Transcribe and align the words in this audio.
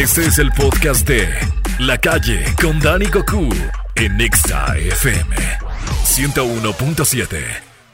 Este 0.00 0.22
es 0.22 0.38
el 0.38 0.50
podcast 0.52 1.06
de 1.06 1.28
La 1.78 1.98
Calle 1.98 2.42
con 2.58 2.80
Dani 2.80 3.04
Goku 3.04 3.50
en 3.96 4.18
Exa 4.18 4.74
FM 4.78 5.36
101.7. 6.04 7.38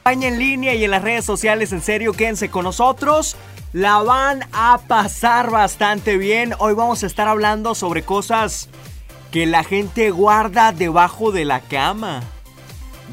En 0.05 0.39
línea 0.39 0.73
y 0.73 0.85
en 0.85 0.91
las 0.91 1.01
redes 1.03 1.25
sociales, 1.25 1.73
en 1.73 1.81
serio, 1.81 2.13
quédense 2.13 2.49
con 2.49 2.63
nosotros. 2.63 3.35
La 3.73 3.97
van 3.97 4.45
a 4.53 4.79
pasar 4.87 5.51
bastante 5.51 6.15
bien. 6.15 6.53
Hoy 6.59 6.75
vamos 6.75 7.03
a 7.03 7.07
estar 7.07 7.27
hablando 7.27 7.75
sobre 7.75 8.03
cosas 8.03 8.69
que 9.29 9.45
la 9.45 9.65
gente 9.65 10.09
guarda 10.09 10.71
debajo 10.71 11.33
de 11.33 11.43
la 11.43 11.59
cama. 11.59 12.23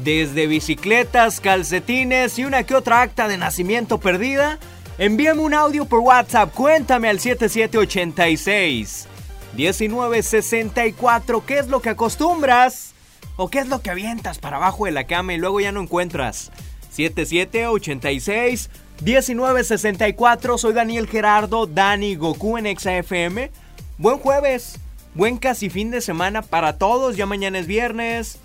Desde 0.05 0.47
bicicletas, 0.47 1.41
calcetines 1.41 2.39
y 2.39 2.45
una 2.45 2.63
que 2.63 2.75
otra 2.75 3.01
acta 3.01 3.27
de 3.27 3.37
nacimiento 3.37 3.99
perdida. 3.99 4.57
Envíame 4.97 5.41
un 5.41 5.53
audio 5.53 5.83
por 5.85 5.99
WhatsApp, 5.99 6.53
cuéntame 6.53 7.09
al 7.09 7.19
7786 7.19 9.07
1964 9.53 11.45
qué 11.45 11.59
es 11.59 11.67
lo 11.67 11.81
que 11.81 11.89
acostumbras 11.89 12.93
o 13.35 13.49
qué 13.49 13.59
es 13.59 13.67
lo 13.67 13.81
que 13.81 13.89
avientas 13.89 14.39
para 14.39 14.55
abajo 14.55 14.85
de 14.85 14.91
la 14.91 15.05
cama 15.05 15.33
y 15.33 15.37
luego 15.37 15.59
ya 15.59 15.73
no 15.73 15.81
encuentras. 15.81 16.49
7786 16.91 18.69
1964, 19.01 20.57
soy 20.57 20.71
Daniel 20.71 21.07
Gerardo, 21.09 21.67
Dani 21.67 22.15
Goku 22.15 22.57
en 22.57 22.77
XAFM. 22.77 23.51
Buen 23.97 24.17
jueves, 24.19 24.79
buen 25.13 25.37
casi 25.37 25.69
fin 25.69 25.91
de 25.91 25.99
semana 25.99 26.41
para 26.41 26.77
todos, 26.77 27.17
ya 27.17 27.25
mañana 27.25 27.59
es 27.59 27.67
viernes. 27.67 28.37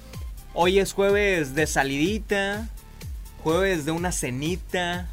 Hoy 0.52 0.80
es 0.80 0.94
jueves 0.94 1.54
de 1.54 1.68
salidita, 1.68 2.68
jueves 3.44 3.84
de 3.84 3.92
una 3.92 4.10
cenita, 4.10 5.08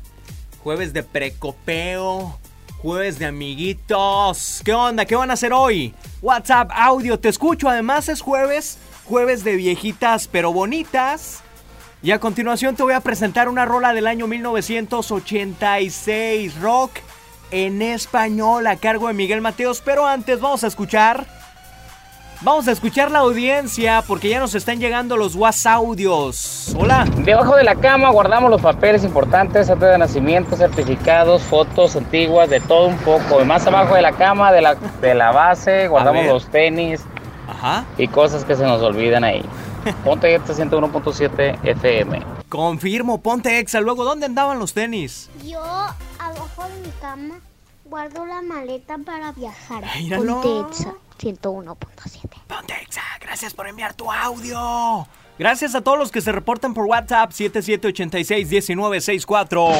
jueves 0.68 0.92
de 0.92 1.02
precopeo, 1.02 2.38
jueves 2.80 3.18
de 3.20 3.26
amiguitos. 3.26 4.62
¿Qué 4.66 4.74
onda? 4.74 5.06
¿Qué 5.06 5.16
van 5.16 5.30
a 5.30 5.36
hacer 5.36 5.54
hoy? 5.54 5.96
WhatsApp, 6.22 6.70
audio, 6.74 7.18
te 7.18 7.30
escucho. 7.30 7.70
Además 7.70 8.10
es 8.10 8.20
jueves, 8.20 8.78
jueves 9.06 9.46
de 9.46 9.56
viejitas 9.56 10.28
pero 10.28 10.52
bonitas. 10.52 11.42
Y 12.04 12.12
a 12.12 12.20
continuación 12.20 12.76
te 12.76 12.84
voy 12.84 12.92
a 12.92 13.00
presentar 13.00 13.48
una 13.48 13.64
rola 13.64 13.94
del 13.94 14.08
año 14.08 14.28
1986, 14.28 16.60
rock 16.60 16.92
en 17.52 17.82
español 17.82 18.68
a 18.68 18.76
cargo 18.76 19.08
de 19.08 19.14
Miguel 19.14 19.40
Mateos. 19.40 19.80
Pero 19.80 20.06
antes 20.06 20.42
vamos 20.42 20.66
a 20.66 20.68
escuchar 20.68 21.37
Vamos 22.42 22.68
a 22.68 22.72
escuchar 22.72 23.10
la 23.10 23.20
audiencia 23.20 24.04
porque 24.08 24.30
ya 24.30 24.40
nos 24.40 24.54
están 24.54 24.80
llegando 24.80 25.18
los 25.18 25.36
WhatsApp 25.36 25.78
audios. 25.78 26.72
Hola. 26.78 27.06
Debajo 27.24 27.56
de 27.56 27.64
la 27.64 27.74
cama 27.74 28.12
guardamos 28.12 28.52
los 28.52 28.62
papeles 28.62 29.04
importantes, 29.04 29.72
acta 29.72 29.88
de 29.88 29.98
nacimiento, 29.98 30.56
certificados, 30.56 31.42
fotos 31.42 31.96
antiguas, 31.96 32.48
de 32.48 32.60
todo 32.60 32.90
un 32.90 32.98
poco. 33.00 33.42
Y 33.42 33.46
más 33.46 33.66
abajo 33.66 33.96
de 33.96 34.04
la 34.04 34.12
cama, 34.12 34.52
de 34.52 34.62
la, 34.62 34.76
de 34.76 35.16
la 35.16 35.32
base, 35.32 35.88
guardamos 35.88 36.28
los 36.28 36.48
tenis 36.50 37.04
Ajá. 37.50 37.86
y 37.98 38.08
cosas 38.08 38.46
que 38.46 38.56
se 38.56 38.64
nos 38.64 38.84
olvidan 38.84 39.24
ahí. 39.24 39.44
Ponte 40.04 40.34
este 40.36 40.54
101.7 40.54 41.58
FM. 41.64 42.22
Confirmo, 42.50 43.20
ponte 43.20 43.58
exa. 43.58 43.82
Luego, 43.82 44.04
¿dónde 44.04 44.28
andaban 44.28 44.60
los 44.60 44.74
tenis? 44.74 45.30
Yo 45.44 45.60
abajo 45.60 46.66
de 46.68 46.88
mi 46.88 46.94
cama 47.02 47.40
guardo 47.90 48.26
la 48.26 48.42
maleta 48.42 48.98
para 48.98 49.32
viajar. 49.32 49.86
Míralo. 49.98 50.42
Ponte 50.42 50.70
Exa 50.70 50.94
101.7. 51.18 52.30
Ponte 52.48 52.74
exa. 52.82 53.02
Gracias 53.22 53.54
por 53.54 53.68
enviar 53.68 53.94
tu 53.94 54.12
audio. 54.12 55.08
Gracias 55.40 55.76
a 55.76 55.82
todos 55.82 56.00
los 56.00 56.12
que 56.12 56.20
se 56.22 56.32
reportan 56.32 56.74
por 56.74 56.86
WhatsApp 56.86 57.30
7786-1964. 57.32 59.72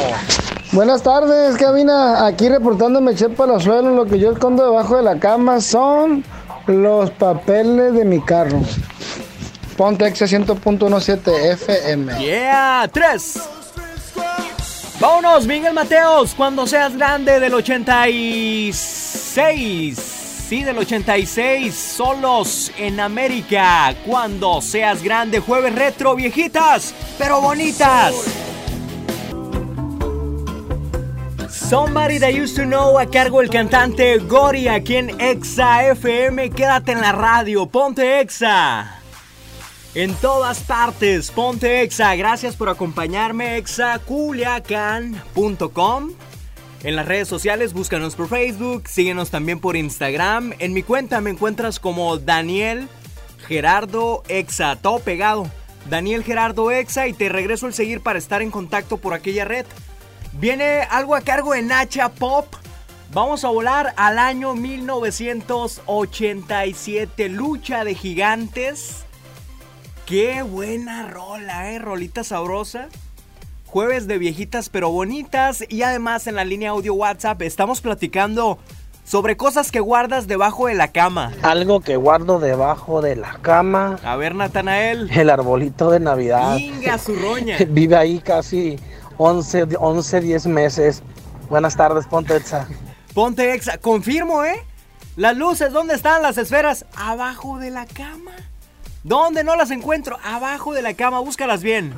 Buenas 0.72 1.02
tardes, 1.02 1.58
cabina. 1.58 2.28
Aquí 2.28 2.48
reportándome 2.50 3.16
Chepa 3.16 3.48
los 3.48 3.64
suelos. 3.64 3.96
Lo 3.96 4.06
que 4.06 4.20
yo 4.20 4.34
escondo 4.34 4.66
debajo 4.66 4.98
de 4.98 5.04
la 5.04 5.18
cama 5.20 5.62
son 5.62 6.24
los 6.68 7.10
papeles 7.12 7.94
de 7.94 8.04
mi 8.06 8.22
carro. 8.22 8.60
Ponte 9.78 10.06
Exa 10.06 10.26
100.17 10.26 11.54
FM. 11.54 12.20
Yeah, 12.20 12.88
tres. 12.92 13.40
Vámonos, 15.00 15.46
Miguel 15.46 15.76
Mateos, 15.76 16.34
cuando 16.34 16.66
seas 16.66 16.98
grande 16.98 17.40
del 17.40 17.54
86. 17.54 19.96
Sí, 20.50 20.64
del 20.64 20.80
86, 20.80 21.76
solos 21.76 22.72
en 22.80 23.00
América. 23.00 23.94
Cuando 24.08 24.60
seas 24.60 25.04
grande, 25.04 25.40
jueves 25.40 25.76
retro, 25.76 26.16
viejitas, 26.16 26.96
pero 27.20 27.42
bonitas. 27.42 28.16
Somebody 31.48 32.18
That 32.20 32.34
Used 32.34 32.56
to 32.56 32.64
Know 32.64 32.98
a 32.98 33.06
cargo 33.06 33.42
el 33.42 33.52
cantante 33.52 34.18
Gori 34.18 34.68
aquí 34.68 34.96
en 34.96 35.22
Exa 35.22 35.86
FM. 35.86 36.50
Quédate 36.50 36.94
en 36.94 37.02
la 37.02 37.12
radio, 37.12 37.68
ponte 37.68 38.20
Exa. 38.20 38.97
En 39.98 40.14
todas 40.14 40.60
partes, 40.60 41.32
ponte 41.32 41.82
Exa. 41.82 42.16
Gracias 42.16 42.56
por 42.56 42.70
acompañarme, 42.70 43.58
exaculiacan.com. 43.58 46.12
En 46.84 46.96
las 46.96 47.08
redes 47.08 47.28
sociales, 47.28 47.74
búscanos 47.74 48.16
por 48.16 48.30
Facebook, 48.30 48.88
síguenos 48.88 49.32
también 49.32 49.60
por 49.60 49.76
Instagram. 49.76 50.54
En 50.60 50.74
mi 50.74 50.84
cuenta 50.84 51.20
me 51.20 51.32
encuentras 51.32 51.80
como 51.80 52.20
Daniel 52.20 52.90
Gerardo 53.48 54.22
Exa, 54.28 54.76
todo 54.76 55.00
pegado. 55.00 55.50
Daniel 55.90 56.24
Gerardo 56.24 56.70
Exa 56.70 57.08
y 57.08 57.14
te 57.14 57.30
regreso 57.30 57.66
el 57.66 57.74
seguir 57.74 58.02
para 58.02 58.20
estar 58.20 58.44
en 58.44 58.52
contacto 58.52 58.98
por 58.98 59.16
aquella 59.16 59.46
red. 59.46 59.66
Viene 60.34 60.82
algo 60.92 61.16
a 61.16 61.22
cargo 61.22 61.54
de 61.54 61.64
Nacha 61.64 62.10
Pop. 62.10 62.46
Vamos 63.12 63.44
a 63.44 63.50
volar 63.50 63.96
al 63.98 64.20
año 64.20 64.54
1987, 64.54 67.30
lucha 67.30 67.84
de 67.84 67.96
gigantes. 67.96 69.07
Qué 70.08 70.42
buena 70.42 71.06
rola, 71.10 71.70
eh, 71.74 71.80
rolita 71.80 72.24
sabrosa. 72.24 72.88
Jueves 73.66 74.08
de 74.08 74.18
viejitas 74.18 74.70
pero 74.70 74.90
bonitas 74.90 75.66
y 75.68 75.82
además 75.82 76.28
en 76.28 76.36
la 76.36 76.46
línea 76.46 76.70
audio 76.70 76.94
WhatsApp 76.94 77.42
estamos 77.42 77.82
platicando 77.82 78.58
sobre 79.04 79.36
cosas 79.36 79.70
que 79.70 79.82
guardas 79.82 80.28
debajo 80.28 80.68
de 80.68 80.76
la 80.76 80.94
cama. 80.94 81.34
Algo 81.42 81.82
que 81.82 81.98
guardo 81.98 82.40
debajo 82.40 83.02
de 83.02 83.18
la 83.18 83.38
cama, 83.42 84.00
A 84.02 84.16
ver, 84.16 84.34
Natanael. 84.34 85.10
el 85.12 85.30
arbolito 85.30 85.92
de 85.92 86.00
Navidad. 86.00 86.56
Inga 86.56 86.98
su 86.98 87.14
roña. 87.14 87.58
Vive 87.68 87.98
ahí 87.98 88.20
casi 88.20 88.80
11, 89.18 89.68
11, 89.78 90.22
10 90.22 90.48
meses. 90.48 91.04
Buenas 91.50 91.76
tardes, 91.76 92.08
Ponte 92.08 92.38
Exa. 92.38 92.66
Ponte 93.14 93.54
exa. 93.54 93.78
Confirmo, 93.78 94.46
¿eh? 94.46 94.64
Las 95.18 95.36
luces, 95.36 95.74
¿dónde 95.74 95.96
están 95.96 96.22
las 96.22 96.38
esferas? 96.38 96.86
Abajo 96.96 97.60
de 97.60 97.72
la 97.72 97.86
cama. 97.86 98.32
¿Dónde 99.04 99.44
no 99.44 99.56
las 99.56 99.72
encuentro? 99.72 100.18
Abajo 100.24 100.74
de 100.74 100.82
la 100.82 100.94
cama, 100.94 101.20
búscalas 101.20 101.64
bien. 101.64 101.94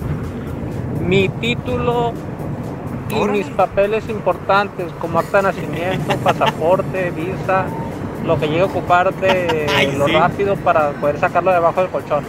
mi 1.02 1.28
título 1.30 2.14
y 3.10 3.16
Órale. 3.16 3.40
mis 3.40 3.48
papeles 3.48 4.08
importantes 4.10 4.92
como 5.00 5.18
acta 5.20 5.38
de 5.38 5.44
nacimiento, 5.44 6.16
pasaporte, 6.24 7.10
visa, 7.12 7.66
lo 8.26 8.40
que 8.40 8.48
llegue 8.48 8.62
a 8.62 8.66
ocupar 8.66 9.14
de 9.16 9.66
Ay, 9.76 9.94
lo 9.98 10.06
sí. 10.06 10.12
rápido 10.14 10.56
para 10.58 10.92
poder 10.92 11.20
sacarlo 11.20 11.52
debajo 11.52 11.82
del 11.82 11.90
colchón. 11.90 12.24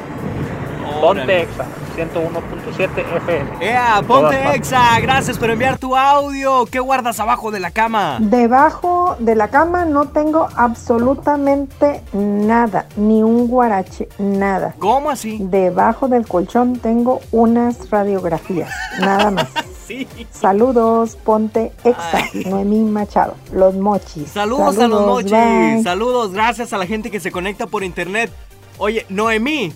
Ponte 1.00 1.42
Exa, 1.42 1.64
101.7 1.96 3.16
FM. 3.16 3.50
¡Ea! 3.60 4.02
Ponte 4.06 4.54
exa. 4.54 5.00
Gracias 5.00 5.38
por 5.38 5.50
enviar 5.50 5.78
tu 5.78 5.96
audio. 5.96 6.66
¿Qué 6.66 6.78
guardas 6.80 7.20
abajo 7.20 7.50
de 7.50 7.60
la 7.60 7.70
cama? 7.70 8.18
Debajo 8.20 9.16
de 9.18 9.34
la 9.34 9.48
cama 9.48 9.84
no 9.84 10.08
tengo 10.08 10.48
absolutamente 10.56 12.02
nada, 12.12 12.86
ni 12.96 13.22
un 13.22 13.48
guarache, 13.48 14.08
nada. 14.18 14.74
¿Cómo 14.78 15.10
así? 15.10 15.38
Debajo 15.40 16.08
del 16.08 16.26
colchón 16.26 16.78
tengo 16.78 17.20
unas 17.32 17.90
radiografías, 17.90 18.70
nada 19.00 19.30
más. 19.30 19.46
Sí. 19.90 20.06
Saludos, 20.30 21.16
ponte 21.16 21.72
exa, 21.82 22.20
Noemí 22.48 22.78
Machado, 22.78 23.34
los 23.52 23.74
mochis. 23.74 24.30
Saludos, 24.30 24.78
a 24.78 24.86
los 24.86 25.04
mochis. 25.04 25.32
bye. 25.32 25.82
Saludos, 25.82 26.32
gracias 26.32 26.72
a 26.72 26.78
la 26.78 26.86
gente 26.86 27.10
que 27.10 27.18
se 27.18 27.32
conecta 27.32 27.66
por 27.66 27.82
internet. 27.82 28.30
Oye, 28.78 29.04
Noemí, 29.08 29.72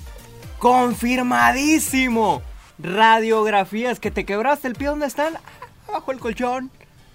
confirmadísimo. 0.58 2.42
Radiografías 2.78 4.00
que 4.00 4.10
te 4.10 4.24
quebraste 4.24 4.68
el 4.68 4.74
pie, 4.74 4.88
¿dónde 4.88 5.06
están? 5.06 5.34
Abajo 5.88 6.12
el 6.12 6.18
colchón. 6.18 6.70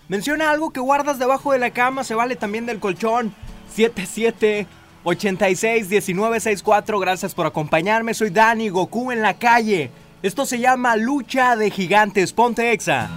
Menciona 0.07 0.51
algo 0.51 0.71
que 0.71 0.80
guardas 0.80 1.19
debajo 1.19 1.51
de 1.51 1.59
la 1.59 1.71
cama, 1.71 2.03
se 2.03 2.15
vale 2.15 2.36
también 2.36 2.65
del 2.65 2.80
colchón. 2.80 3.33
77 3.74 4.68
86 5.03 5.89
19 5.89 6.39
64. 6.39 7.00
Gracias 7.00 7.36
por 7.36 7.45
acompañarme. 7.45 8.13
Soy 8.13 8.30
Dani 8.30 8.69
Goku 8.69 9.12
en 9.12 9.21
la 9.21 9.36
calle. 9.36 9.92
Esto 10.21 10.45
se 10.45 10.59
llama 10.59 10.95
Lucha 10.95 11.56
de 11.56 11.71
Gigantes. 11.71 12.33
Ponte 12.33 12.71
Exa. 12.71 13.09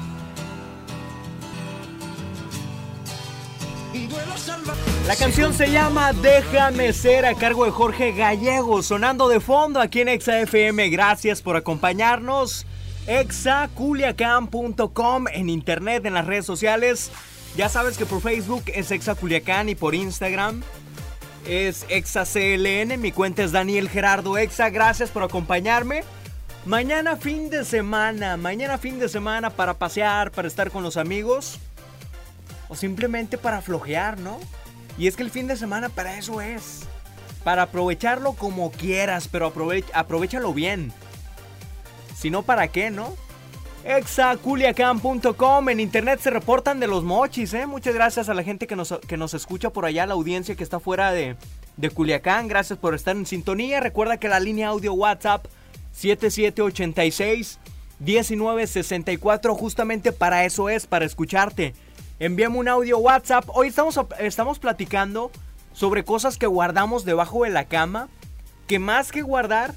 La 5.06 5.16
canción 5.16 5.52
se 5.52 5.70
llama 5.70 6.12
Déjame 6.12 6.92
ser 6.92 7.26
a 7.26 7.34
cargo 7.34 7.64
de 7.64 7.70
Jorge 7.70 8.12
Gallego, 8.12 8.82
sonando 8.82 9.28
de 9.28 9.40
fondo 9.40 9.80
aquí 9.80 10.00
en 10.00 10.08
Exa 10.08 10.40
FM. 10.40 10.88
Gracias 10.90 11.42
por 11.42 11.56
acompañarnos. 11.56 12.66
exaculiacan.com 13.06 15.26
en 15.32 15.50
internet, 15.50 16.06
en 16.06 16.14
las 16.14 16.26
redes 16.26 16.46
sociales. 16.46 17.10
Ya 17.56 17.68
sabes 17.68 17.98
que 17.98 18.06
por 18.06 18.22
Facebook 18.22 18.64
es 18.68 18.90
Exa 18.90 19.14
Culiacán 19.14 19.68
y 19.68 19.74
por 19.74 19.94
Instagram 19.94 20.62
es 21.46 21.84
ExaCLN, 21.88 23.00
mi 23.00 23.12
cuenta 23.12 23.42
es 23.42 23.52
Daniel 23.52 23.88
Gerardo 23.88 24.38
Exa, 24.38 24.70
gracias 24.70 25.10
por 25.10 25.22
acompañarme. 25.22 26.04
Mañana 26.64 27.16
fin 27.16 27.50
de 27.50 27.64
semana, 27.64 28.36
mañana 28.36 28.78
fin 28.78 29.00
de 29.00 29.08
semana 29.08 29.50
para 29.50 29.74
pasear, 29.74 30.30
para 30.30 30.46
estar 30.46 30.70
con 30.70 30.84
los 30.84 30.96
amigos 30.96 31.58
o 32.72 32.74
simplemente 32.74 33.36
para 33.36 33.60
flojear, 33.60 34.18
¿no? 34.18 34.40
Y 34.96 35.06
es 35.06 35.14
que 35.14 35.22
el 35.22 35.30
fin 35.30 35.46
de 35.46 35.56
semana 35.56 35.90
para 35.90 36.16
eso 36.16 36.40
es. 36.40 36.80
Para 37.44 37.64
aprovecharlo 37.64 38.32
como 38.32 38.72
quieras, 38.72 39.28
pero 39.28 39.48
aprove 39.48 39.84
aprovechalo 39.92 40.54
bien. 40.54 40.90
Si 42.16 42.30
no, 42.30 42.44
¿para 42.44 42.68
qué, 42.68 42.90
no? 42.90 43.14
Exaculiacan.com 43.84 45.68
En 45.68 45.80
internet 45.80 46.20
se 46.20 46.30
reportan 46.30 46.80
de 46.80 46.86
los 46.86 47.04
mochis, 47.04 47.52
¿eh? 47.52 47.66
Muchas 47.66 47.94
gracias 47.94 48.30
a 48.30 48.34
la 48.34 48.42
gente 48.42 48.66
que 48.66 48.76
nos, 48.76 48.98
que 49.06 49.18
nos 49.18 49.34
escucha 49.34 49.68
por 49.68 49.84
allá, 49.84 50.06
la 50.06 50.14
audiencia 50.14 50.54
que 50.54 50.64
está 50.64 50.80
fuera 50.80 51.12
de, 51.12 51.36
de 51.76 51.90
Culiacán. 51.90 52.48
Gracias 52.48 52.78
por 52.78 52.94
estar 52.94 53.14
en 53.14 53.26
sintonía. 53.26 53.80
Recuerda 53.80 54.16
que 54.16 54.30
la 54.30 54.40
línea 54.40 54.68
audio 54.68 54.94
WhatsApp 54.94 55.44
7786 55.92 57.58
1964 58.00 59.54
justamente 59.54 60.10
para 60.10 60.46
eso 60.46 60.70
es, 60.70 60.86
para 60.86 61.04
escucharte. 61.04 61.74
Envíame 62.22 62.56
un 62.56 62.68
audio 62.68 62.98
WhatsApp. 62.98 63.46
Hoy 63.52 63.66
estamos, 63.66 63.98
estamos 64.20 64.60
platicando 64.60 65.32
sobre 65.72 66.04
cosas 66.04 66.38
que 66.38 66.46
guardamos 66.46 67.04
debajo 67.04 67.42
de 67.42 67.50
la 67.50 67.64
cama. 67.64 68.08
Que 68.68 68.78
más 68.78 69.10
que 69.10 69.22
guardar 69.22 69.74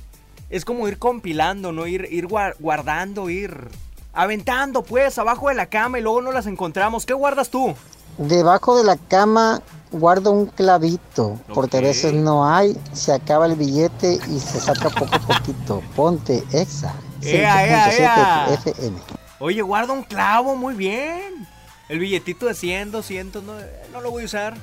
es 0.51 0.63
como 0.63 0.87
ir 0.87 0.99
compilando, 0.99 1.71
¿no? 1.71 1.87
Ir, 1.87 2.07
ir 2.11 2.27
guardando, 2.27 3.31
ir 3.31 3.67
aventando 4.13 4.83
pues 4.83 5.17
abajo 5.17 5.49
de 5.49 5.55
la 5.55 5.65
cama 5.65 5.97
y 5.97 6.03
luego 6.03 6.21
no 6.21 6.31
las 6.31 6.45
encontramos. 6.45 7.07
¿Qué 7.07 7.15
guardas 7.15 7.49
tú? 7.49 7.73
Debajo 8.19 8.77
de 8.77 8.83
la 8.83 8.97
cama 8.97 9.63
guardo 9.91 10.29
un 10.29 10.45
clavito, 10.45 11.39
porque 11.51 11.77
a 11.77 11.81
veces 11.81 12.13
no 12.13 12.47
hay, 12.47 12.79
se 12.93 13.11
acaba 13.11 13.47
el 13.47 13.55
billete 13.55 14.19
y 14.29 14.39
se 14.39 14.59
saca 14.59 14.91
poco 14.91 15.15
a 15.15 15.19
poquito. 15.19 15.81
Ponte 15.95 16.43
exa. 16.51 16.93
FM. 17.23 18.99
Oye, 19.39 19.63
guarda 19.63 19.93
un 19.93 20.03
clavo, 20.03 20.55
muy 20.55 20.75
bien. 20.75 21.54
El 21.89 21.99
billetito 21.99 22.47
de 22.47 22.53
100, 22.55 22.91
200, 22.91 23.43
no, 23.43 23.53
no 23.93 24.01
lo 24.01 24.11
voy 24.11 24.23
a 24.23 24.25
usar. 24.25 24.55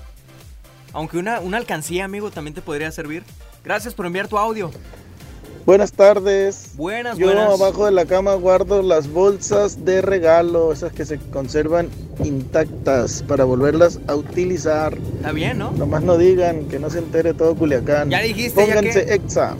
Aunque 0.93 1.19
una, 1.19 1.41
una 1.41 1.57
alcancía, 1.57 2.05
amigo, 2.05 2.31
también 2.31 2.55
te 2.55 2.63
podría 2.63 2.91
servir. 2.91 3.25
Gracias 3.65 3.95
por 3.95 4.07
enviar 4.07 4.29
tu 4.29 4.39
audio. 4.39 4.71
Buenas 5.65 5.93
tardes. 5.93 6.73
Buenas, 6.75 7.17
Yo 7.17 7.27
buenas. 7.27 7.49
abajo 7.49 7.87
de 7.87 7.93
la 7.93 8.05
cama 8.05 8.35
guardo 8.35 8.83
las 8.83 9.09
bolsas 9.09 9.85
de 9.85 10.03
regalo, 10.03 10.73
esas 10.73 10.93
que 10.93 11.05
se 11.05 11.19
conservan 11.19 11.89
intactas 12.25 13.23
para 13.29 13.45
volverlas 13.45 14.01
a 14.09 14.17
utilizar. 14.17 14.99
Está 15.17 15.31
bien, 15.31 15.59
¿no? 15.59 15.71
Nomás 15.71 16.03
no 16.03 16.19
digan 16.19 16.65
que 16.67 16.81
no 16.81 16.91
se 16.91 16.99
entere 16.99 17.33
todo 17.33 17.55
Culiacán. 17.55 18.11
Ya 18.11 18.21
dijiste, 18.21 18.61
Pónganse 18.61 19.01
ya 19.01 19.07
que... 19.07 19.15
exa. 19.15 19.55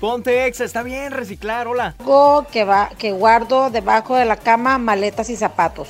Ponte 0.00 0.46
exa, 0.46 0.64
está 0.64 0.82
bien, 0.82 1.12
reciclar, 1.12 1.68
hola. 1.68 1.94
Algo 2.00 2.46
que, 2.52 2.64
va, 2.64 2.90
que 2.98 3.12
guardo 3.12 3.70
debajo 3.70 4.16
de 4.16 4.24
la 4.24 4.36
cama, 4.36 4.78
maletas 4.78 5.30
y 5.30 5.36
zapatos. 5.36 5.88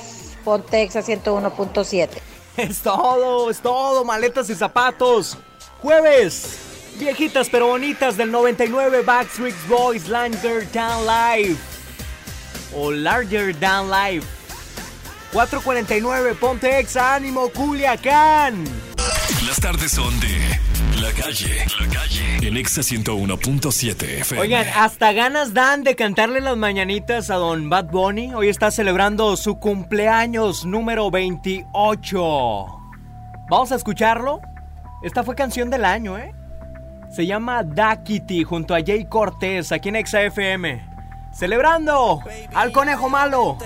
Ponte 0.49 0.81
exa 0.81 1.03
101.7. 1.03 2.09
Es 2.57 2.81
todo, 2.81 3.51
es 3.51 3.59
todo, 3.59 4.03
maletas 4.03 4.49
y 4.49 4.55
zapatos. 4.55 5.37
Jueves. 5.79 6.57
Viejitas 6.97 7.47
pero 7.51 7.67
bonitas 7.67 8.17
del 8.17 8.31
99 8.31 9.03
Backstreet 9.03 9.55
Boys 9.67 10.07
Larger 10.07 10.67
Than 10.71 11.05
Life. 11.05 11.61
O 12.75 12.89
Larger 12.89 13.55
Than 13.59 13.91
Life. 13.91 14.25
449 15.31 16.33
Ponte 16.33 16.79
Exa 16.79 17.13
Ánimo 17.13 17.49
Culiacán. 17.49 18.88
Las 19.59 19.73
tardes 19.73 19.91
son 19.91 20.17
de 20.21 21.01
La 21.01 21.11
Calle. 21.11 21.65
La 21.81 21.87
Calle. 21.93 22.47
En 22.47 22.55
Exa 22.55 22.79
101.7 22.79 24.03
FM. 24.21 24.41
Oigan, 24.41 24.65
hasta 24.73 25.11
ganas 25.11 25.53
dan 25.53 25.83
de 25.83 25.97
cantarle 25.97 26.39
las 26.39 26.55
mañanitas 26.55 27.29
a 27.29 27.35
don 27.35 27.69
Bad 27.69 27.87
Bunny. 27.87 28.33
Hoy 28.33 28.47
está 28.47 28.71
celebrando 28.71 29.35
su 29.35 29.59
cumpleaños 29.59 30.63
número 30.63 31.11
28. 31.11 31.67
Vamos 33.49 33.73
a 33.73 33.75
escucharlo. 33.75 34.39
Esta 35.03 35.25
fue 35.25 35.35
canción 35.35 35.69
del 35.69 35.83
año, 35.83 36.17
¿eh? 36.17 36.33
Se 37.13 37.25
llama 37.25 37.61
Da 37.65 38.01
Kitty 38.01 38.45
junto 38.45 38.73
a 38.73 38.79
Jay 38.79 39.09
Cortés 39.09 39.73
aquí 39.73 39.89
en 39.89 39.97
Exa 39.97 40.21
FM. 40.21 40.81
Celebrando 41.37 42.21
al 42.53 42.71
conejo 42.71 43.09
malo. 43.09 43.57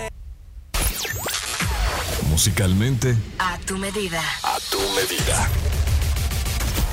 Musicalmente, 2.32 3.16
A 3.38 3.60
tu 3.60 3.78
medida. 3.78 4.24
a 4.42 4.58
tu 4.72 4.80
medida. 4.96 5.48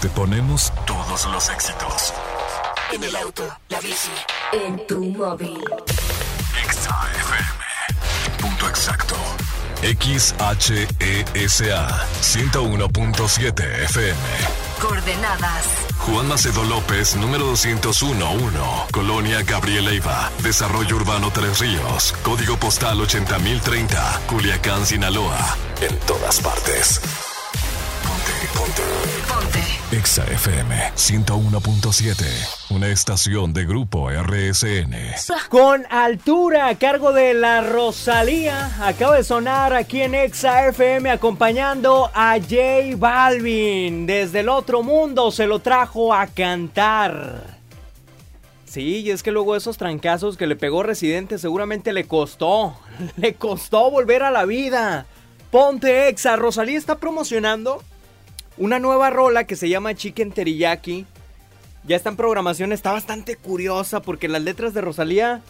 Te 0.01 0.09
ponemos 0.09 0.73
todos 0.87 1.27
los 1.27 1.51
éxitos. 1.51 2.15
En 2.91 3.05
el 3.05 3.15
auto, 3.17 3.47
la 3.69 3.81
bici, 3.81 4.11
en 4.53 4.87
tu 4.87 5.05
móvil. 5.05 5.63
Exa 6.65 7.09
FM. 7.17 7.49
Punto 8.41 8.67
exacto. 8.67 9.15
XHESA 9.83 10.89
101.7 12.23 13.83
FM. 13.85 14.19
Coordenadas. 14.81 15.67
Juan 15.99 16.29
Macedo 16.29 16.65
López, 16.65 17.17
número 17.17 17.53
201-1, 17.53 18.91
Colonia 18.91 19.43
Gabriel 19.43 19.85
Leiva, 19.85 20.31
Desarrollo 20.43 20.97
Urbano 20.97 21.31
Tres 21.31 21.59
Ríos, 21.59 22.15
Código 22.23 22.57
Postal 22.57 23.01
80030, 23.03 24.23
Culiacán, 24.27 24.87
Sinaloa. 24.87 25.59
En 25.83 25.95
todas 26.01 26.41
partes. 26.41 27.03
Ponte, 28.03 28.33
ponte. 28.55 28.83
Ponte. 29.91 29.97
Exa 29.97 30.25
FM 30.25 30.75
101.7, 30.95 32.25
una 32.71 32.89
estación 32.89 33.53
de 33.53 33.65
Grupo 33.65 34.09
RSN. 34.11 34.95
Con 35.49 35.85
altura 35.91 36.69
a 36.69 36.75
cargo 36.77 37.13
de 37.13 37.35
la 37.35 37.61
Rosalía. 37.61 38.71
Acaba 38.87 39.17
de 39.17 39.25
sonar 39.25 39.75
aquí 39.75 40.01
en 40.03 40.15
Exa 40.15 40.69
FM 40.69 41.11
acompañando 41.11 42.11
a 42.15 42.37
J 42.39 42.97
Balvin. 42.97 44.07
Desde 44.07 44.41
el 44.41 44.49
otro 44.49 44.83
mundo 44.83 45.31
se 45.31 45.47
lo 45.47 45.59
trajo 45.59 46.15
a 46.15 46.27
cantar. 46.27 47.59
Sí, 48.65 49.01
y 49.01 49.11
es 49.11 49.23
que 49.23 49.33
luego 49.33 49.57
esos 49.57 49.77
trancazos 49.77 50.37
que 50.37 50.47
le 50.47 50.57
pegó 50.57 50.83
Residente 50.83 51.39
seguramente 51.39 51.93
le 51.93 52.05
costó. 52.05 52.77
Le 53.17 53.35
costó 53.35 53.91
volver 53.91 54.23
a 54.23 54.31
la 54.31 54.45
vida. 54.45 55.07
Ponte 55.51 56.09
Exa. 56.09 56.37
Rosalía 56.37 56.79
está 56.79 56.99
promocionando 56.99 57.83
una 58.61 58.79
nueva 58.79 59.09
rola 59.09 59.45
que 59.45 59.57
se 59.57 59.71
llama 59.71 59.95
Chicken 59.95 60.33
Teriyaki. 60.33 61.07
Ya 61.85 61.97
está 61.97 62.11
en 62.11 62.17
programación, 62.17 62.73
está 62.73 62.93
bastante 62.93 63.37
curiosa 63.37 64.03
porque 64.03 64.29
las 64.29 64.43
letras 64.43 64.75
de 64.75 64.83
Rosalía 64.83 65.41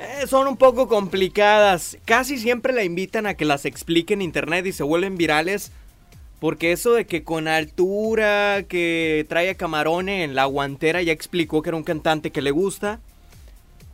eh, 0.00 0.26
son 0.26 0.48
un 0.48 0.56
poco 0.56 0.88
complicadas. 0.88 1.98
Casi 2.06 2.38
siempre 2.38 2.72
la 2.72 2.84
invitan 2.84 3.26
a 3.26 3.34
que 3.34 3.44
las 3.44 3.66
explique 3.66 4.14
en 4.14 4.22
internet 4.22 4.64
y 4.64 4.72
se 4.72 4.82
vuelven 4.82 5.18
virales. 5.18 5.72
Porque 6.40 6.72
eso 6.72 6.94
de 6.94 7.06
que 7.06 7.22
con 7.22 7.48
altura, 7.48 8.64
que 8.66 9.26
trae 9.28 9.50
a 9.50 9.54
Camarone 9.54 10.24
en 10.24 10.34
la 10.34 10.46
guantera, 10.46 11.02
ya 11.02 11.12
explicó 11.12 11.60
que 11.60 11.68
era 11.68 11.76
un 11.76 11.84
cantante 11.84 12.30
que 12.30 12.40
le 12.40 12.50
gusta. 12.50 12.98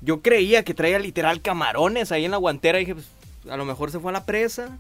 Yo 0.01 0.23
creía 0.23 0.62
que 0.62 0.75
traía 0.75 1.01
literal 1.01 1.43
camarones 1.43 2.12
ahí 2.12 2.25
en 2.25 2.31
la 2.31 2.37
guantera 2.37 2.79
y 2.79 2.85
dije, 2.85 2.95
pues, 2.95 3.09
a 3.51 3.57
lo 3.57 3.65
mejor 3.65 3.91
se 3.91 3.99
fue 3.99 4.12
a 4.12 4.15
la 4.15 4.25
presa. 4.25 4.79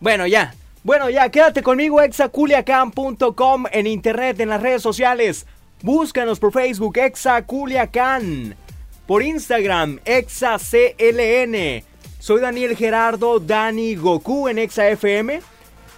Bueno, 0.00 0.26
ya. 0.26 0.54
Bueno, 0.82 1.10
ya, 1.10 1.28
quédate 1.28 1.62
conmigo, 1.62 2.00
exaculiacan.com 2.00 3.64
en 3.70 3.86
internet, 3.86 4.40
en 4.40 4.48
las 4.48 4.62
redes 4.62 4.80
sociales. 4.80 5.46
Búscanos 5.82 6.38
por 6.38 6.52
Facebook, 6.52 6.96
Exaculiacan. 6.96 8.56
Por 9.06 9.22
Instagram, 9.22 10.00
ExaCLN. 10.06 11.84
Soy 12.18 12.40
Daniel 12.40 12.76
Gerardo, 12.76 13.40
Dani 13.40 13.94
Goku 13.94 14.48
en 14.48 14.58
ExaFM. 14.58 15.42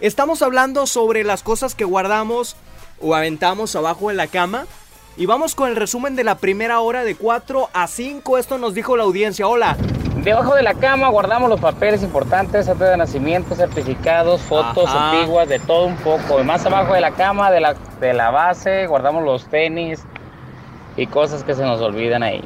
Estamos 0.00 0.42
hablando 0.42 0.88
sobre 0.88 1.22
las 1.22 1.44
cosas 1.44 1.76
que 1.76 1.84
guardamos 1.84 2.56
o 3.00 3.14
aventamos 3.14 3.76
abajo 3.76 4.08
de 4.08 4.14
la 4.14 4.26
cama. 4.26 4.66
Y 5.16 5.26
vamos 5.26 5.54
con 5.54 5.68
el 5.68 5.76
resumen 5.76 6.16
de 6.16 6.24
la 6.24 6.38
primera 6.38 6.80
hora 6.80 7.04
de 7.04 7.14
4 7.14 7.68
a 7.72 7.86
5. 7.86 8.38
Esto 8.38 8.58
nos 8.58 8.74
dijo 8.74 8.96
la 8.96 9.04
audiencia. 9.04 9.46
Hola. 9.46 9.76
Debajo 10.24 10.54
de 10.54 10.62
la 10.62 10.74
cama 10.74 11.08
guardamos 11.08 11.50
los 11.50 11.60
papeles 11.60 12.02
importantes, 12.04 12.68
acta 12.68 12.90
de 12.90 12.96
nacimiento, 12.96 13.56
certificados, 13.56 14.40
fotos 14.42 14.88
Ajá. 14.88 15.10
antiguas, 15.10 15.48
de 15.48 15.58
todo 15.58 15.86
un 15.86 15.96
poco. 15.96 16.40
Y 16.40 16.44
más 16.44 16.64
abajo 16.64 16.94
de 16.94 17.00
la 17.00 17.10
cama, 17.10 17.50
de 17.50 17.60
la, 17.60 17.74
de 18.00 18.12
la 18.12 18.30
base, 18.30 18.86
guardamos 18.86 19.24
los 19.24 19.46
tenis 19.46 20.04
y 20.96 21.08
cosas 21.08 21.42
que 21.42 21.56
se 21.56 21.62
nos 21.62 21.80
olvidan 21.80 22.22
ahí. 22.22 22.40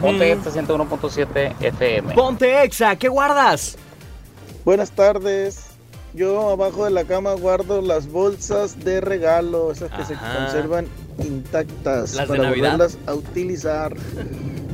Ponte 0.00 0.32
este 0.32 0.50
101.7 0.50 1.54
FM. 1.60 2.14
Ponte 2.14 2.62
Exa, 2.62 2.96
¿qué 2.96 3.08
guardas? 3.08 3.76
Buenas 4.64 4.90
tardes. 4.90 5.66
Yo 6.14 6.50
abajo 6.50 6.86
de 6.86 6.90
la 6.90 7.04
cama 7.04 7.34
guardo 7.34 7.82
las 7.82 8.10
bolsas 8.10 8.82
de 8.82 9.00
regalo, 9.00 9.70
esas 9.70 9.90
que 9.92 10.04
se 10.04 10.14
conservan 10.14 10.86
intactas 11.18 12.14
¿Las 12.14 12.26
para 12.26 12.48
volverlas 12.48 12.98
a 13.06 13.14
utilizar. 13.14 13.94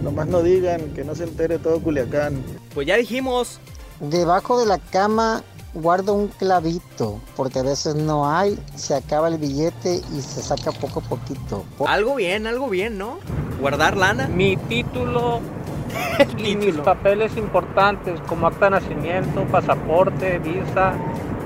Nomás 0.02 0.26
no 0.28 0.42
digan 0.42 0.92
que 0.94 1.04
no 1.04 1.14
se 1.14 1.24
entere 1.24 1.58
todo 1.58 1.80
Culiacán. 1.80 2.42
Pues 2.74 2.86
ya 2.86 2.96
dijimos. 2.96 3.60
Debajo 4.00 4.60
de 4.60 4.66
la 4.66 4.78
cama 4.78 5.42
guardo 5.76 6.14
un 6.14 6.28
clavito, 6.28 7.20
porque 7.36 7.58
a 7.58 7.62
veces 7.62 7.94
no 7.94 8.30
hay, 8.30 8.58
se 8.74 8.94
acaba 8.94 9.28
el 9.28 9.38
billete 9.38 10.00
y 10.12 10.20
se 10.20 10.42
saca 10.42 10.72
poco 10.72 11.00
a 11.00 11.02
poquito. 11.02 11.64
Algo 11.86 12.16
bien, 12.16 12.46
algo 12.46 12.68
bien, 12.68 12.98
¿no? 12.98 13.18
Guardar 13.60 13.96
lana. 13.96 14.26
Mi 14.28 14.56
título 14.56 15.40
y 16.38 16.56
mis 16.56 16.76
papeles 16.76 17.36
importantes 17.36 18.20
como 18.26 18.46
acta 18.46 18.66
de 18.66 18.70
nacimiento, 18.72 19.44
pasaporte, 19.44 20.38
visa, 20.38 20.94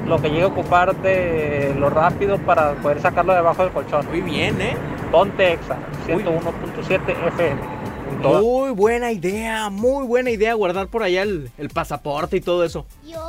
lo 0.06 0.20
que 0.20 0.28
llegue 0.28 0.42
a 0.42 0.48
ocupar 0.48 0.96
de 1.02 1.74
lo 1.78 1.90
rápido 1.90 2.38
para 2.38 2.74
poder 2.74 3.00
sacarlo 3.00 3.34
debajo 3.34 3.62
del 3.62 3.72
colchón. 3.72 4.06
Muy 4.08 4.20
bien, 4.20 4.60
¿eh? 4.60 4.76
Ponte 5.10 5.52
Exa, 5.54 5.76
101.7 6.06 7.28
FM. 7.28 7.79
Muy 8.18 8.72
buena 8.72 9.12
idea, 9.12 9.70
muy 9.70 10.06
buena 10.06 10.30
idea 10.30 10.54
guardar 10.54 10.88
por 10.88 11.02
allá 11.02 11.22
el, 11.22 11.50
el 11.58 11.68
pasaporte 11.70 12.36
y 12.36 12.40
todo 12.40 12.64
eso. 12.64 12.86
Yo 13.06 13.20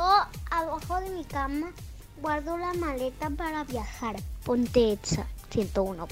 abajo 0.50 1.00
de 1.00 1.10
mi 1.10 1.24
cama 1.24 1.72
guardo 2.20 2.56
la 2.56 2.72
maleta 2.74 3.30
para 3.30 3.64
viajar. 3.64 4.16
Ponte 4.44 4.92
Exa 4.92 5.26
101.7. 5.52 6.06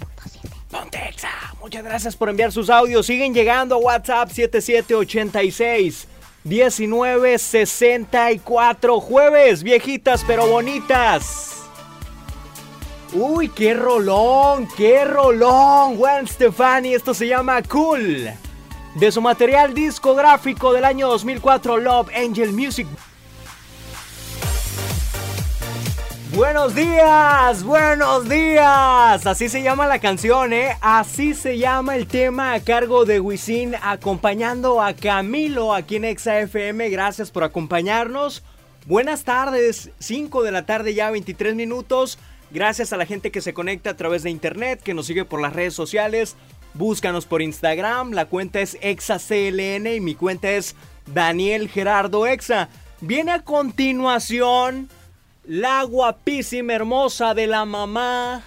Ponte 0.70 1.08
Exa. 1.08 1.28
Muchas 1.60 1.84
gracias 1.84 2.16
por 2.16 2.28
enviar 2.28 2.50
sus 2.52 2.68
audios. 2.70 3.06
Siguen 3.06 3.32
llegando 3.32 3.76
a 3.76 3.78
WhatsApp 3.78 4.28
7786 4.30 6.08
1964. 6.44 9.00
Jueves, 9.00 9.62
viejitas 9.62 10.24
pero 10.26 10.46
bonitas. 10.46 11.56
Uy, 13.12 13.48
qué 13.48 13.74
rolón, 13.74 14.68
qué 14.76 15.04
rolón. 15.04 15.96
Juan 15.96 16.28
Stefani, 16.28 16.94
esto 16.94 17.12
se 17.12 17.26
llama 17.26 17.60
Cool. 17.62 18.30
De 18.94 19.12
su 19.12 19.20
material 19.20 19.72
discográfico 19.72 20.72
del 20.72 20.84
año 20.84 21.08
2004, 21.08 21.78
Love 21.78 22.10
Angel 22.14 22.52
Music. 22.52 22.88
Buenos 26.34 26.74
días, 26.74 27.62
buenos 27.62 28.28
días. 28.28 29.26
Así 29.26 29.48
se 29.48 29.62
llama 29.62 29.86
la 29.86 30.00
canción, 30.00 30.52
¿eh? 30.52 30.76
Así 30.80 31.34
se 31.34 31.58
llama 31.58 31.94
el 31.94 32.08
tema 32.08 32.52
a 32.52 32.60
cargo 32.60 33.04
de 33.04 33.20
Wisin 33.20 33.76
acompañando 33.80 34.82
a 34.82 34.92
Camilo 34.94 35.72
aquí 35.72 35.96
en 35.96 36.04
Exa 36.04 36.40
FM. 36.40 36.90
Gracias 36.90 37.30
por 37.30 37.44
acompañarnos. 37.44 38.42
Buenas 38.86 39.22
tardes, 39.22 39.90
5 40.00 40.42
de 40.42 40.50
la 40.50 40.66
tarde 40.66 40.94
ya, 40.94 41.12
23 41.12 41.54
minutos. 41.54 42.18
Gracias 42.50 42.92
a 42.92 42.96
la 42.96 43.06
gente 43.06 43.30
que 43.30 43.40
se 43.40 43.54
conecta 43.54 43.90
a 43.90 43.96
través 43.96 44.24
de 44.24 44.30
internet, 44.30 44.80
que 44.82 44.94
nos 44.94 45.06
sigue 45.06 45.24
por 45.24 45.40
las 45.40 45.52
redes 45.52 45.74
sociales. 45.74 46.36
Búscanos 46.74 47.26
por 47.26 47.42
Instagram, 47.42 48.12
la 48.12 48.26
cuenta 48.26 48.60
es 48.60 48.78
ExaCLN 48.80 49.86
y 49.88 50.00
mi 50.00 50.14
cuenta 50.14 50.50
es 50.52 50.76
Daniel 51.12 51.68
Gerardo 51.68 52.26
Exa. 52.26 52.68
Viene 53.00 53.32
a 53.32 53.42
continuación 53.42 54.88
la 55.44 55.82
guapísima 55.82 56.74
hermosa 56.74 57.34
de 57.34 57.48
la 57.48 57.64
mamá, 57.64 58.42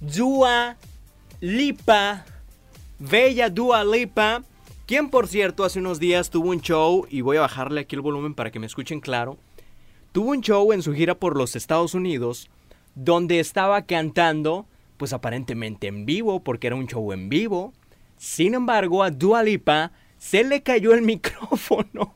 Dua 0.00 0.76
Lipa, 1.40 2.24
bella 2.98 3.48
Dua 3.50 3.84
Lipa, 3.84 4.42
quien 4.86 5.08
por 5.08 5.28
cierto 5.28 5.64
hace 5.64 5.78
unos 5.78 6.00
días 6.00 6.30
tuvo 6.30 6.50
un 6.50 6.60
show, 6.60 7.06
y 7.08 7.20
voy 7.20 7.36
a 7.36 7.42
bajarle 7.42 7.82
aquí 7.82 7.94
el 7.94 8.02
volumen 8.02 8.34
para 8.34 8.50
que 8.50 8.58
me 8.58 8.66
escuchen 8.66 9.00
claro, 9.00 9.38
tuvo 10.10 10.30
un 10.30 10.40
show 10.40 10.72
en 10.72 10.82
su 10.82 10.92
gira 10.92 11.14
por 11.14 11.36
los 11.36 11.54
Estados 11.54 11.94
Unidos, 11.94 12.50
donde 12.96 13.38
estaba 13.38 13.82
cantando, 13.82 14.66
pues 14.98 15.14
aparentemente 15.14 15.86
en 15.86 16.04
vivo, 16.04 16.44
porque 16.44 16.66
era 16.66 16.76
un 16.76 16.86
show 16.86 17.12
en 17.12 17.30
vivo. 17.30 17.72
Sin 18.18 18.54
embargo, 18.54 19.02
a 19.02 19.10
Dua 19.10 19.42
Lipa 19.42 19.92
se 20.18 20.44
le 20.44 20.62
cayó 20.62 20.92
el 20.92 21.02
micrófono 21.12 22.14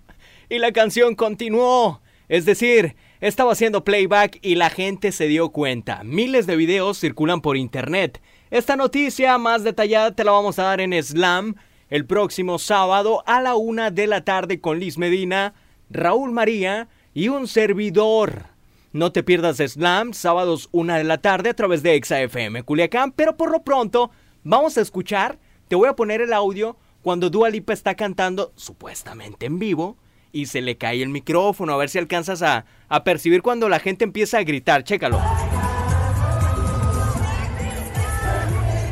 y 0.50 0.58
la 0.58 0.72
canción 0.72 1.14
continuó. 1.14 2.02
Es 2.28 2.44
decir, 2.44 2.96
estaba 3.20 3.52
haciendo 3.52 3.84
playback 3.84 4.38
y 4.42 4.56
la 4.56 4.68
gente 4.68 5.12
se 5.12 5.28
dio 5.28 5.50
cuenta. 5.50 6.02
Miles 6.04 6.46
de 6.46 6.56
videos 6.56 6.98
circulan 6.98 7.40
por 7.40 7.56
internet. 7.56 8.20
Esta 8.50 8.76
noticia 8.76 9.38
más 9.38 9.64
detallada 9.64 10.14
te 10.14 10.24
la 10.24 10.32
vamos 10.32 10.58
a 10.58 10.64
dar 10.64 10.80
en 10.80 11.00
Slam 11.02 11.54
el 11.88 12.04
próximo 12.04 12.58
sábado 12.58 13.22
a 13.26 13.40
la 13.40 13.54
una 13.54 13.90
de 13.90 14.06
la 14.06 14.24
tarde 14.24 14.60
con 14.60 14.80
Liz 14.80 14.98
Medina, 14.98 15.54
Raúl 15.88 16.32
María 16.32 16.88
y 17.14 17.28
un 17.28 17.46
servidor. 17.46 18.51
No 18.92 19.10
te 19.10 19.22
pierdas 19.22 19.56
Slam, 19.56 20.12
sábados 20.12 20.68
una 20.70 20.98
de 20.98 21.04
la 21.04 21.16
tarde 21.16 21.48
a 21.48 21.54
través 21.54 21.82
de 21.82 21.94
ExaFM 21.94 22.62
Culiacán, 22.62 23.12
pero 23.12 23.38
por 23.38 23.50
lo 23.50 23.62
pronto 23.62 24.10
vamos 24.44 24.76
a 24.76 24.82
escuchar, 24.82 25.38
te 25.68 25.76
voy 25.76 25.88
a 25.88 25.96
poner 25.96 26.20
el 26.20 26.34
audio 26.34 26.76
cuando 27.00 27.30
Dua 27.30 27.48
Lipa 27.48 27.72
está 27.72 27.94
cantando 27.94 28.52
supuestamente 28.54 29.46
en 29.46 29.58
vivo 29.58 29.96
y 30.30 30.44
se 30.44 30.60
le 30.60 30.76
cae 30.76 31.02
el 31.02 31.08
micrófono, 31.08 31.72
a 31.72 31.78
ver 31.78 31.88
si 31.88 31.98
alcanzas 31.98 32.42
a, 32.42 32.66
a 32.90 33.02
percibir 33.02 33.40
cuando 33.40 33.70
la 33.70 33.78
gente 33.78 34.04
empieza 34.04 34.36
a 34.36 34.44
gritar, 34.44 34.84
chécalo. 34.84 35.18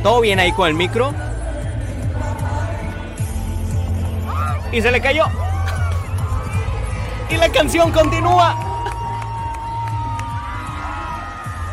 ¿Todo 0.03 0.23
bien 0.23 0.39
ahí 0.39 0.53
con 0.53 0.67
el 0.67 0.75
micro? 0.75 1.13
Y 4.73 4.81
se 4.81 4.91
le 4.91 5.01
cayó. 5.03 5.25
Y 7.29 7.37
la 7.37 7.51
canción 7.53 7.93
continúa. 7.93 8.70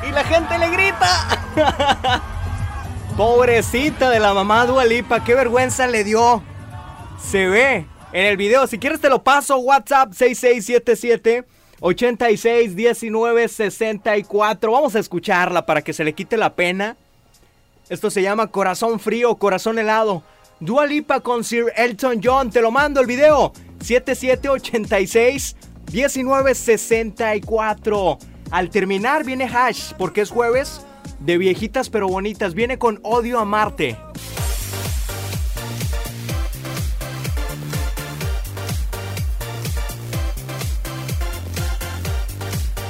Y 0.07 0.11
la 0.11 0.23
gente 0.23 0.57
le 0.57 0.69
grita. 0.69 1.41
Pobrecita 3.17 4.09
de 4.09 4.19
la 4.19 4.33
mamá 4.33 4.65
Dualipa, 4.65 5.23
qué 5.23 5.33
vergüenza 5.33 5.87
le 5.87 6.03
dio. 6.03 6.43
Se 7.19 7.47
ve 7.47 7.85
en 8.13 8.25
el 8.25 8.37
video. 8.37 8.67
Si 8.67 8.79
quieres 8.79 9.01
te 9.01 9.09
lo 9.09 9.23
paso. 9.23 9.57
WhatsApp 9.57 10.13
6677 10.13 11.45
86 11.79 12.75
19 12.75 13.47
64. 13.47 14.71
Vamos 14.71 14.95
a 14.95 14.99
escucharla 14.99 15.65
para 15.65 15.81
que 15.81 15.93
se 15.93 16.03
le 16.03 16.13
quite 16.13 16.37
la 16.37 16.55
pena. 16.55 16.95
Esto 17.89 18.09
se 18.09 18.21
llama 18.21 18.47
Corazón 18.47 18.99
Frío, 18.99 19.35
Corazón 19.35 19.79
Helado. 19.79 20.23
Dua 20.59 20.85
Lipa 20.85 21.19
con 21.19 21.43
Sir 21.43 21.71
Elton 21.75 22.21
John. 22.23 22.49
Te 22.49 22.61
lo 22.61 22.71
mando 22.71 23.01
el 23.01 23.07
video. 23.07 23.51
7786 23.81 25.55
1964. 25.91 28.17
Al 28.51 28.69
terminar 28.69 29.25
viene 29.25 29.45
Hash, 29.45 29.93
porque 29.97 30.21
es 30.21 30.29
jueves 30.29 30.81
de 31.19 31.37
viejitas 31.37 31.89
pero 31.89 32.07
bonitas. 32.07 32.53
Viene 32.53 32.77
con 32.77 32.99
Odio 33.03 33.39
a 33.39 33.45
Marte. 33.45 33.97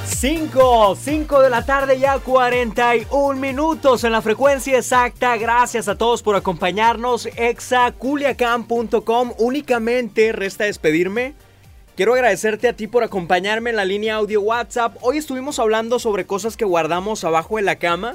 Cinco, 0.04 0.96
5 0.96 1.42
de 1.42 1.50
la 1.50 1.64
tarde 1.64 2.00
ya 2.00 2.18
41 2.18 3.38
minutos 3.38 4.02
en 4.02 4.10
la 4.10 4.20
frecuencia 4.20 4.76
exacta. 4.76 5.36
Gracias 5.36 5.86
a 5.86 5.96
todos 5.96 6.24
por 6.24 6.34
acompañarnos. 6.34 7.26
Exaculiacan.com. 7.36 9.32
Únicamente 9.38 10.32
resta 10.32 10.64
despedirme. 10.64 11.34
Quiero 11.98 12.14
agradecerte 12.14 12.68
a 12.68 12.74
ti 12.74 12.86
por 12.86 13.02
acompañarme 13.02 13.70
en 13.70 13.76
la 13.76 13.84
línea 13.84 14.14
audio 14.14 14.40
WhatsApp. 14.40 14.96
Hoy 15.00 15.18
estuvimos 15.18 15.58
hablando 15.58 15.98
sobre 15.98 16.26
cosas 16.26 16.56
que 16.56 16.64
guardamos 16.64 17.24
abajo 17.24 17.56
de 17.56 17.62
la 17.62 17.74
cama. 17.74 18.14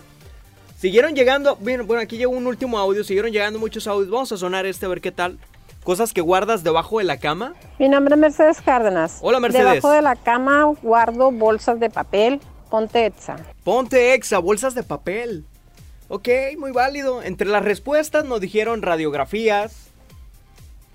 Siguieron 0.78 1.16
llegando, 1.16 1.58
bueno, 1.58 1.84
bueno, 1.84 2.02
aquí 2.02 2.16
llegó 2.16 2.32
un 2.32 2.48
último 2.48 2.78
audio, 2.78 3.04
siguieron 3.04 3.34
llegando 3.34 3.60
muchos 3.60 3.86
audios. 3.86 4.10
Vamos 4.10 4.32
a 4.32 4.38
sonar 4.38 4.66
este 4.66 4.86
a 4.86 4.88
ver 4.88 5.02
qué 5.02 5.12
tal. 5.12 5.38
Cosas 5.84 6.14
que 6.14 6.22
guardas 6.22 6.64
debajo 6.64 7.00
de 7.00 7.04
la 7.04 7.18
cama. 7.18 7.56
Mi 7.78 7.90
nombre 7.90 8.16
es 8.16 8.22
Mercedes 8.22 8.62
Cárdenas. 8.62 9.18
Hola, 9.20 9.42
Mercedes. 9.42 9.66
Debajo 9.66 9.92
de 9.92 10.02
la 10.02 10.16
cama 10.16 10.64
guardo 10.82 11.30
bolsas 11.32 11.78
de 11.82 11.90
papel. 11.90 12.40
Ponte 12.70 13.06
Exa. 13.06 13.36
Ponte 13.66 14.14
Exa, 14.14 14.40
bolsas 14.40 14.76
de 14.76 14.84
papel. 14.84 15.44
Ok, 16.08 16.30
muy 16.58 16.72
válido. 16.72 17.22
Entre 17.22 17.50
las 17.50 17.66
respuestas 17.66 18.24
nos 18.24 18.40
dijeron 18.40 18.82
radiografías, 18.82 19.90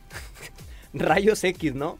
rayos 0.95 1.45
X, 1.45 1.75
¿no? 1.75 1.99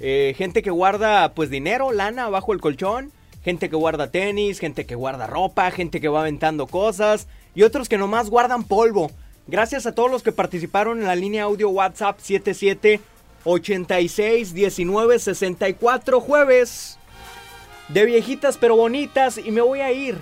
Eh, 0.00 0.34
gente 0.36 0.62
que 0.62 0.70
guarda 0.70 1.34
pues 1.34 1.50
dinero, 1.50 1.92
lana 1.92 2.28
bajo 2.28 2.52
el 2.52 2.60
colchón, 2.60 3.12
gente 3.44 3.68
que 3.68 3.76
guarda 3.76 4.10
tenis, 4.10 4.58
gente 4.58 4.86
que 4.86 4.94
guarda 4.94 5.26
ropa, 5.26 5.70
gente 5.70 6.00
que 6.00 6.08
va 6.08 6.20
aventando 6.20 6.66
cosas 6.66 7.28
y 7.54 7.62
otros 7.62 7.88
que 7.88 7.98
nomás 7.98 8.30
guardan 8.30 8.64
polvo. 8.64 9.10
Gracias 9.46 9.86
a 9.86 9.94
todos 9.94 10.10
los 10.10 10.22
que 10.22 10.32
participaron 10.32 11.00
en 11.00 11.06
la 11.06 11.14
línea 11.14 11.44
audio 11.44 11.68
WhatsApp 11.68 12.18
77 12.18 13.00
86 13.44 14.54
19 14.54 15.18
64 15.18 16.20
jueves 16.20 16.98
de 17.88 18.04
viejitas 18.06 18.56
pero 18.56 18.76
bonitas 18.76 19.38
y 19.38 19.50
me 19.50 19.60
voy 19.60 19.80
a 19.80 19.92
ir. 19.92 20.18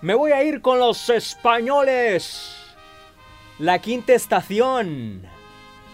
Me 0.00 0.14
voy 0.14 0.32
a 0.32 0.44
ir 0.44 0.60
con 0.60 0.78
los 0.78 1.10
españoles. 1.10 2.54
La 3.58 3.80
quinta 3.80 4.14
estación. 4.14 5.35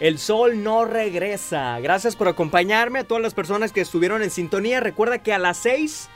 El 0.03 0.19
sol 0.19 0.65
no 0.65 0.85
regresa. 0.85 1.79
Gracias 1.79 2.17
por 2.17 2.27
acompañarme 2.27 2.99
a 2.99 3.05
todas 3.05 3.23
las 3.23 3.35
personas 3.35 3.71
que 3.71 3.81
estuvieron 3.81 4.21
en 4.21 4.33
sintonía. 4.33 4.81
Recuerda 4.81 5.19
que 5.19 5.33
a 5.33 5.39
las 5.39 5.59
6, 5.59 6.09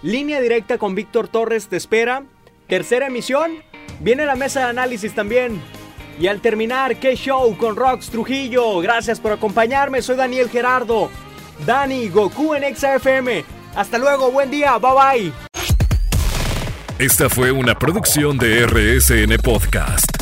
línea 0.00 0.40
directa 0.40 0.78
con 0.78 0.94
Víctor 0.94 1.28
Torres 1.28 1.68
te 1.68 1.76
espera. 1.76 2.22
Tercera 2.68 3.08
emisión. 3.08 3.62
Viene 4.00 4.24
la 4.24 4.34
mesa 4.34 4.60
de 4.60 4.66
análisis 4.70 5.14
también. 5.14 5.60
Y 6.18 6.26
al 6.26 6.40
terminar, 6.40 6.96
qué 6.96 7.16
show 7.16 7.54
con 7.58 7.76
Rox 7.76 8.08
Trujillo. 8.08 8.78
Gracias 8.78 9.20
por 9.20 9.32
acompañarme. 9.32 10.00
Soy 10.00 10.16
Daniel 10.16 10.48
Gerardo. 10.48 11.10
Dani 11.66 12.08
Goku 12.08 12.54
en 12.54 12.74
XFM. 12.74 13.44
Hasta 13.76 13.98
luego, 13.98 14.32
buen 14.32 14.50
día, 14.50 14.78
bye 14.78 14.90
bye. 14.94 15.32
Esta 16.98 17.28
fue 17.28 17.52
una 17.52 17.78
producción 17.78 18.38
de 18.38 18.66
RSN 18.66 19.36
Podcast. 19.44 20.17